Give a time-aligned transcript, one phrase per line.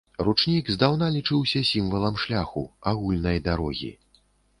[0.27, 2.63] Ручнік здаўна лічыўся сімвалам шляху,
[2.93, 3.91] агульнай дарогі.